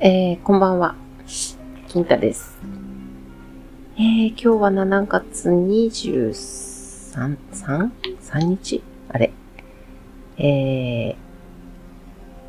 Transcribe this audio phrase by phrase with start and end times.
[0.00, 0.94] えー、こんばんは。
[1.88, 2.56] 金太です。
[3.96, 7.90] えー、今日は7月23、3?
[8.22, 8.80] 3日？
[9.08, 9.32] あれ。
[10.36, 11.16] え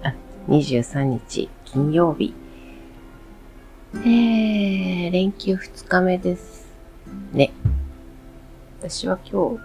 [0.03, 0.13] ー、あ、
[0.47, 2.35] 23日金曜日。
[3.95, 6.67] えー、連休2日目です。
[7.33, 7.51] ね。
[8.79, 9.63] 私は今日、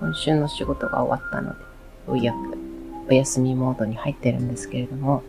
[0.00, 1.60] 今週の仕事が終わったので、
[2.08, 2.58] ようやく
[3.08, 5.22] お休みモードに入ってるんですけれども、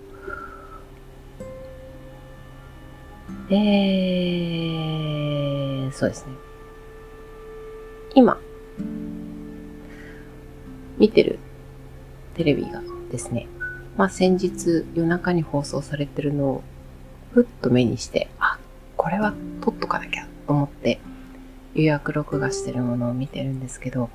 [3.50, 6.32] えー、そうですね。
[8.16, 8.40] 今、
[10.98, 11.38] 見てる
[12.34, 12.82] テレビが
[13.12, 13.48] ですね、
[13.98, 16.64] まあ先日夜中に放送されてるのを
[17.34, 18.58] ふっと目にして、あ、
[18.98, 21.00] これは撮っとかなきゃと思って
[21.76, 24.10] 予約録画してるものを見てるんですけど、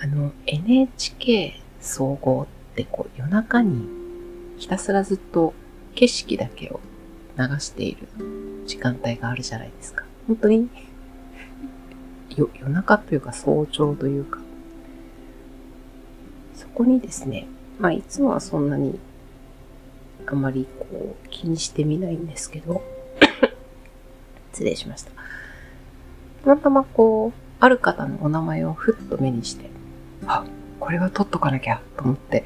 [0.00, 3.86] あの NHK 総合ってこう夜中に
[4.56, 5.54] ひたすらずっと
[5.94, 6.80] 景色だけを
[7.36, 8.08] 流している
[8.66, 10.04] 時間帯があるじゃないですか。
[10.26, 10.68] 本当に？
[12.36, 14.40] よ夜中というか早朝というか、
[16.54, 17.46] そこにですね、
[17.78, 18.98] まあいつもはそんなに
[20.26, 22.82] あまりこう気にしてみないんですけど、
[24.52, 25.10] 失礼しました。
[26.44, 29.70] たまたまこう、ある方のお名前をふっと目にして、
[30.26, 30.44] あ、
[30.80, 32.44] これは取っとかなきゃと思って、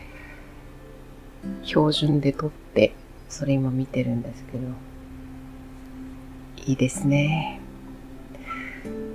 [1.64, 2.94] 標準で取って、
[3.28, 4.66] それ今見てるんですけど、
[6.66, 7.60] いいですね。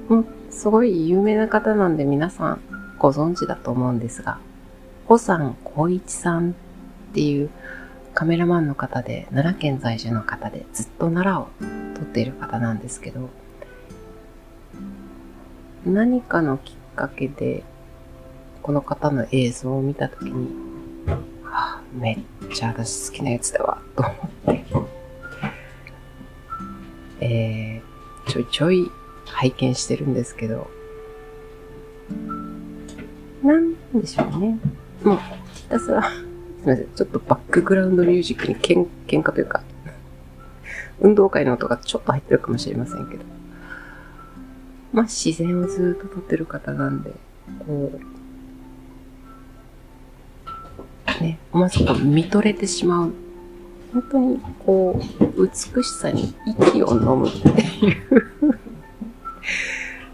[0.08, 2.62] もう、すごい有名な方なんで皆さん
[3.00, 4.40] ご存知だと思うんですが、
[5.06, 6.54] 保山光一さんっ
[7.14, 7.50] ていう
[8.14, 11.48] カメラマンの方で、奈良県在住の方でずっと奈良を
[11.96, 13.30] 撮っている方なんですけど、
[15.86, 17.64] 何かのきっかけで、
[18.62, 20.50] この方の映像を見たときに、
[21.94, 24.66] めっちゃ私好きなやつだわ、と思って、
[27.22, 28.92] えー、ちょいちょい
[29.26, 30.70] 拝見してるんですけど、
[33.44, 34.60] なんでしょうね。
[35.04, 35.20] もう、
[35.54, 36.10] ひたすら、す
[36.62, 39.62] みません、ちょっとバックグラウンドミュージックにけん喧嘩というか、
[41.00, 43.24] 運動会の音がちょっと入ってるかもしれませんけど、
[44.94, 47.12] まあ自然をずっと撮ってる方なんで、
[47.68, 48.13] こう、
[51.24, 53.14] ね、まずこう見とれてしまう。
[53.94, 55.00] 本当にこ
[55.38, 58.60] う、美しさに息を飲むっていう。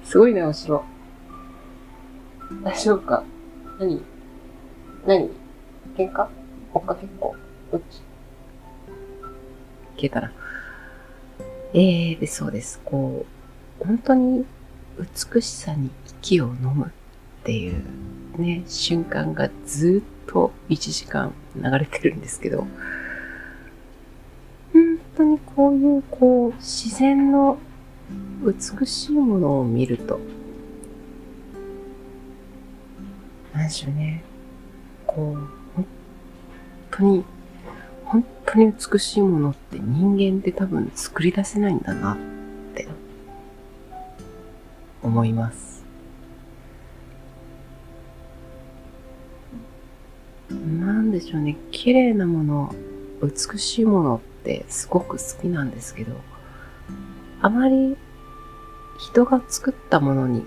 [0.04, 0.84] すごいな、後ろ。
[2.64, 3.24] 大丈夫か
[3.80, 4.02] 何？
[5.06, 5.30] 何？
[5.98, 6.28] 喧嘩？
[6.74, 7.36] 追っかけっこ
[7.72, 8.02] どっち？
[9.96, 10.32] 消えたな。
[11.74, 12.80] えー、で、そうです。
[12.84, 13.26] こ
[13.82, 14.46] う、本当に
[15.34, 15.90] 美しさに
[16.22, 16.90] 息を飲むっ
[17.44, 17.84] ていう
[18.40, 22.68] ね、瞬間がずっと1時間流れてるんですけど、
[24.74, 27.58] 本当にこういうこう自然の
[28.44, 30.20] 美しいものを見ると、
[33.54, 34.24] なんでしょうね、
[35.06, 35.36] こう、
[35.76, 35.86] 本
[36.92, 37.26] 当に、
[38.06, 42.18] 本当に美しいものって人間って多分作り出せないんだなっ
[42.74, 42.88] て
[45.04, 45.69] 思います。
[51.20, 52.74] でしょうね、綺麗なもの、
[53.22, 56.14] 美しいものってすごく好きなんですけど、
[57.42, 57.98] あまり
[58.98, 60.46] 人が作ったものに、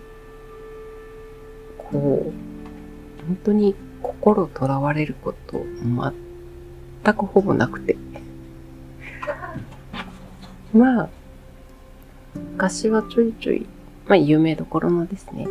[1.76, 5.62] こう、本当に心とらわれること
[7.04, 7.96] 全くほぼなくて。
[10.72, 11.08] まあ、
[12.34, 13.66] 昔はちょいちょい、
[14.06, 15.46] まあ有名どころのですね、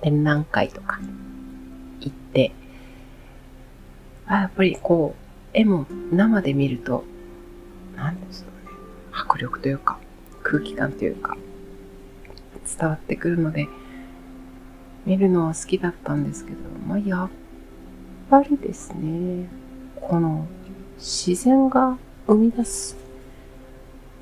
[0.00, 0.98] 展覧会とか
[4.40, 7.04] やっぱりこう、絵も生で見ると、
[7.96, 8.54] なんですかね、
[9.12, 9.98] 迫力というか、
[10.42, 11.36] 空気感というか、
[12.78, 13.68] 伝わってくるので、
[15.06, 16.56] 見るのは好きだったんですけど、
[16.86, 17.28] まあやっ
[18.30, 19.48] ぱりですね、
[20.00, 20.46] この
[20.98, 21.96] 自然が
[22.26, 22.96] 生み出す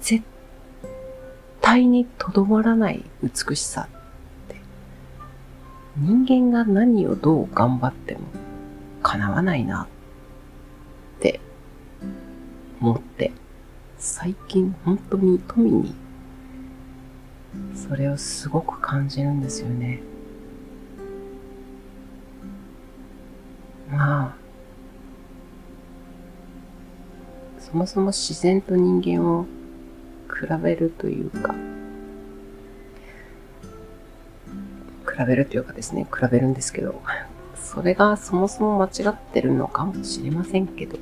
[0.01, 0.25] 絶
[1.61, 4.57] 対にとどまらない美しさって
[5.97, 8.21] 人間が何をどう頑張っても
[9.03, 10.00] 叶わないなって
[12.81, 13.33] 思って
[13.99, 15.95] 最近本当に富に
[17.75, 20.01] それをすごく感じるんですよね。
[23.91, 24.35] まあ、
[27.59, 29.47] そもそも自然と人間を
[30.29, 31.55] 比べるというか、
[35.13, 37.03] 比べるというかですね、比べるんですけど、
[37.57, 40.97] それがそもそも間違ってるのかもしれませんけど、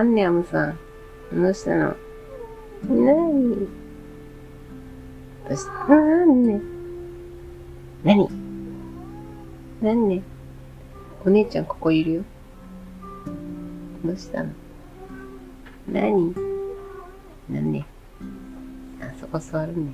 [0.00, 0.78] なんね、アムさん。
[1.30, 1.94] どうしたの
[2.88, 3.68] なに
[5.46, 6.58] どうしたなんね。
[8.02, 8.26] なに
[9.82, 10.22] なんね。
[11.26, 12.22] お姉ちゃんここいるよ。
[14.02, 14.48] どうしたの？
[15.92, 16.34] なに
[17.50, 17.84] なんね。
[19.02, 19.92] あそこ座るね。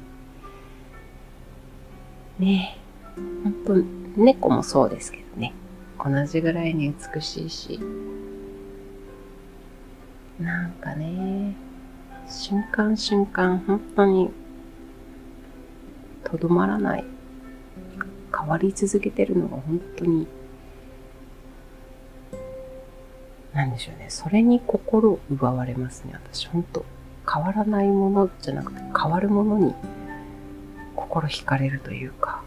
[2.39, 3.21] ねえ。
[3.43, 3.75] ほんと、
[4.17, 5.53] 猫もそうですけどね。
[5.99, 7.81] 同じぐらいに美しいし。
[10.41, 11.55] なんかね、
[12.29, 14.31] 瞬間瞬間本当に
[16.25, 17.05] とどまらない。
[18.39, 20.27] 変わり続けてるのが本当に、
[23.55, 24.07] なんでしょうね。
[24.11, 26.13] それに心奪われますね。
[26.13, 26.85] 私本当
[27.33, 29.75] 変わらないものじゃなくて変わるものに
[30.95, 32.43] 心惹かれるというか。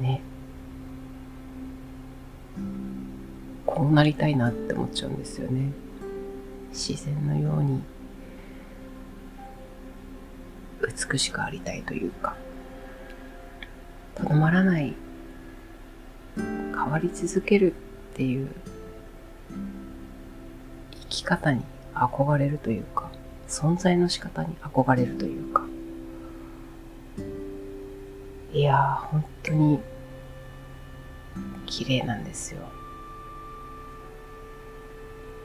[0.00, 0.22] ね。
[3.80, 5.72] こうなりたいなって思っちゃうんですよね。
[6.68, 7.80] 自然のように
[11.10, 12.36] 美しくありたいというか、
[14.16, 14.94] とどまらない、
[16.36, 18.50] 変わり続けるっていう
[20.90, 21.62] 生き方に
[21.94, 23.10] 憧れるというか、
[23.48, 25.62] 存在の仕方に憧れるというか、
[28.52, 29.80] いやー、本当に
[31.64, 32.60] 綺麗なんですよ。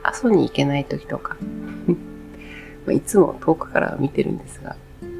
[0.05, 1.35] 阿蘇に行けない時とか
[2.93, 4.75] いつも遠くから見てるんですが、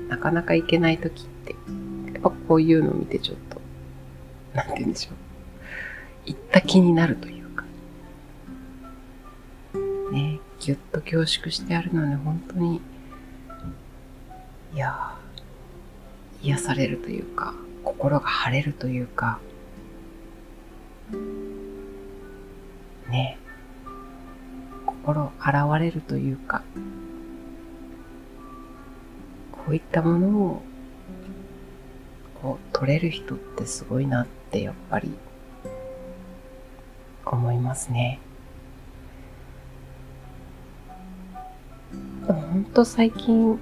[0.07, 1.55] なかなか行けない時って、
[2.13, 3.59] やっぱこういうのを見てちょっと、
[4.53, 5.15] なんて言うんでしょう。
[6.27, 7.63] 行った気になるというか。
[10.11, 12.81] ね、ぎゅっと凝縮してあるので、本当に、
[14.75, 15.15] いや
[16.43, 19.39] 癒されるというか、心が晴れるというか、
[23.09, 23.39] ね、
[25.05, 26.63] 心洗われるというか、
[29.51, 30.63] こういったものを
[32.41, 35.13] こう取れる人ってすごいなってやっぱり
[37.23, 38.19] 思いますね。
[42.27, 43.59] ほんと最近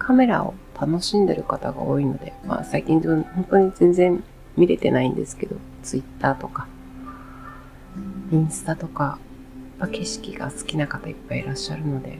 [0.00, 4.24] カメラを楽しんでる方が多いので、まあ最近本当に全然
[4.56, 5.54] 見れてないんですけど、
[5.84, 6.66] ツイッターとか、
[8.32, 9.20] インスタとか、
[9.78, 12.18] ぱ景色が好きな方いっぱいいらっしゃるので、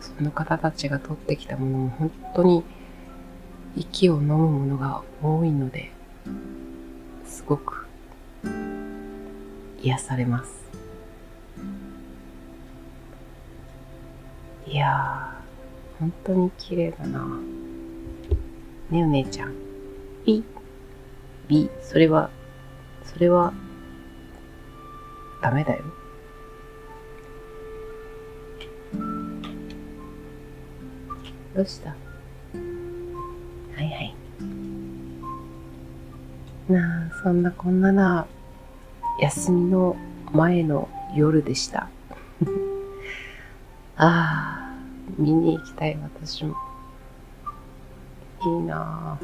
[0.00, 2.64] その方たちが撮ってきたものも本当に
[3.76, 5.90] 息を飲むものが多いので、
[7.24, 7.86] すごく
[9.82, 10.64] 癒されます。
[14.66, 17.20] いやー、本当に綺麗だな。
[18.90, 19.54] ねお姉ちゃん。
[20.24, 20.44] B。
[21.48, 21.70] B。
[21.82, 22.30] それは、
[23.04, 23.52] それは、
[25.42, 25.84] ダメだよ。
[31.54, 31.90] どうした？
[31.90, 31.96] は
[33.82, 34.14] いはい。
[36.68, 38.26] なあ、そんなこんなな、
[39.20, 39.96] 休みの
[40.32, 41.88] 前の夜でした。
[43.96, 44.74] ああ、
[45.16, 46.56] 見に行きたい私も。
[48.46, 49.18] いいなあ。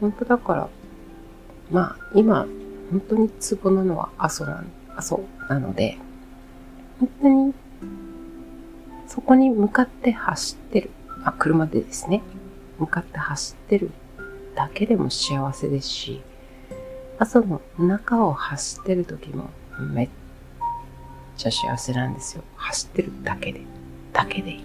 [0.00, 0.68] 本当だから、
[1.70, 2.46] まあ今、
[2.90, 4.62] 本当にツボなのは阿蘇な
[4.96, 5.98] 阿蘇なので、
[7.00, 7.54] 本当に
[9.08, 10.90] そこに向かって走ってる。
[11.24, 12.22] あ、車でですね。
[12.78, 13.90] 向かって走ってる
[14.54, 16.20] だけでも幸せですし、
[17.18, 19.50] 朝の中を走ってる時も
[19.80, 20.08] めっ
[21.36, 22.44] ちゃ幸せなんですよ。
[22.56, 23.62] 走ってるだけで。
[24.12, 24.64] だけでいい。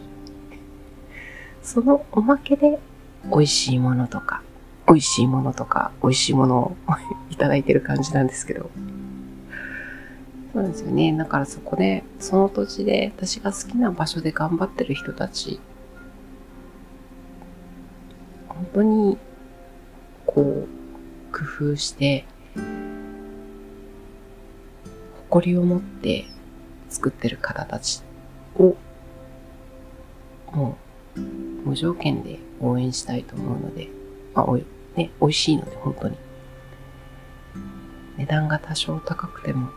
[1.61, 2.79] そのおまけで
[3.25, 4.43] 美味しいものとか、
[4.87, 6.75] 美味しいものとか、美味しいものを
[7.31, 8.69] いただいてる感じなんですけど。
[10.53, 11.17] そうですよね。
[11.17, 15.59] だからそこで、その土地で私が好きな場所で頑張ってる人たち、
[18.47, 19.17] 本当に、
[20.27, 20.67] こう、
[21.31, 22.25] 工夫して、
[25.29, 26.25] 誇りを持って
[26.87, 28.03] 作ってる方たち
[28.55, 28.75] を、
[30.51, 30.77] も
[31.15, 31.19] う、
[31.65, 33.89] 無条件で応援したいと思うので、
[34.35, 36.17] まあ、おい、ね、美味しいので、本当に。
[38.17, 39.69] 値段が多少高くても、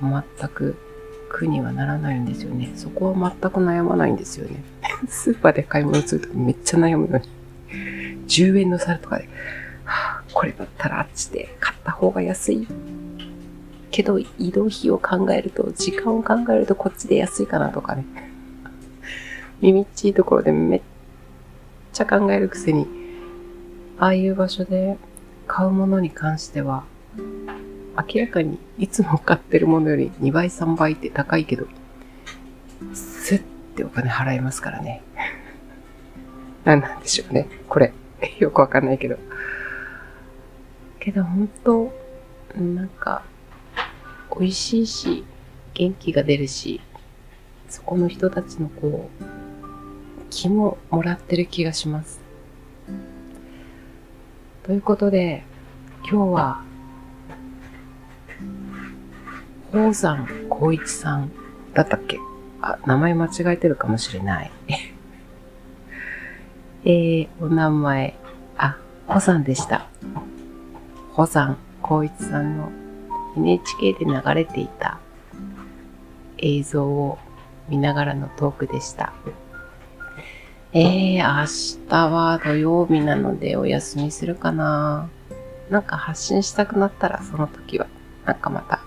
[0.00, 0.76] 全く
[1.28, 2.72] 苦にはならないんですよね。
[2.76, 4.62] そこは全く悩まないんですよね。
[5.08, 7.28] スーパーで買い物するとめっちゃ悩むのに。
[8.28, 9.28] 10円の皿とかで、
[9.84, 12.66] はあ、これだったらあっちで買った方が安い。
[13.90, 18.04] けど移動費を考えると、時間を考えるとこっちで安いかなとかね。
[19.60, 20.82] 耳っちいところでめっ
[21.92, 22.86] ちゃ考えるくせに、
[23.98, 24.98] ああいう場所で
[25.46, 26.84] 買うものに関しては、
[27.96, 31.66] 明らかにいつも買ってるものより2倍3倍って高いけど、
[32.92, 33.38] すっ
[33.76, 35.02] てお金払いますからね。
[36.64, 37.48] 何なんでしょうね。
[37.68, 37.92] これ。
[38.38, 39.16] よくわかんないけど。
[40.98, 41.92] けど本当
[42.56, 43.22] なんか、
[44.38, 45.24] 美味しいし、
[45.74, 46.80] 元気が出るし、
[47.68, 49.24] そこの人たちのこう、
[50.30, 52.20] 気ももらってる気がします。
[54.62, 55.44] ということで、
[56.10, 56.64] 今日は、
[59.74, 61.32] 宝山光一さん
[61.72, 62.20] だったっけ？
[62.62, 64.52] あ、名前間違えてるかもしれない。
[66.84, 68.14] えー、お名前、
[68.56, 68.76] あ、
[69.08, 69.88] 保山でした。
[71.14, 72.70] 保山光一さんの
[73.36, 75.00] NHK で流れていた
[76.38, 77.18] 映像を
[77.68, 79.12] 見ながらのトークでした。
[80.72, 81.46] えー、明
[81.88, 85.08] 日は土曜日なのでお休みするかな
[85.68, 87.88] なんか発信したくなったらその時は、
[88.24, 88.80] なんかまた、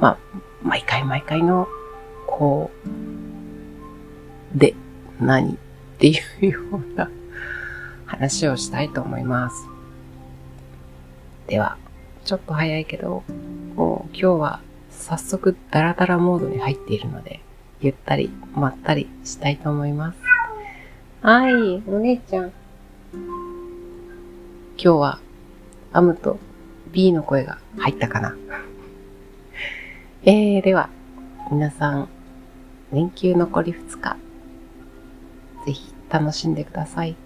[0.00, 0.18] まあ、
[0.62, 1.68] 毎回毎回の、
[2.26, 2.70] こ
[4.54, 4.74] う、で、
[5.20, 5.54] 何？
[5.54, 5.56] っ
[5.98, 7.10] ていうような
[8.06, 9.68] 話をしたいと思います。
[11.46, 11.76] では、
[12.24, 13.22] ちょっと早いけど、
[13.76, 17.40] もう今日は早速ダラダラモードに入っているので、
[17.82, 20.18] ゆったり、まったりしたいと思います。
[21.20, 21.52] はい、
[21.86, 22.52] お姉ちゃん。
[23.12, 25.20] 今日は、
[25.92, 26.38] アムと
[26.90, 28.34] B の声が入ったかな？
[30.22, 30.90] えー、では、
[31.50, 32.08] 皆さん、
[32.92, 34.18] 連休残り2日、
[35.64, 37.16] ぜひ楽しんでください。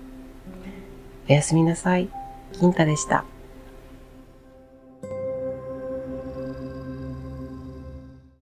[1.29, 2.09] おやすみなさい。
[2.53, 3.25] 金太でした。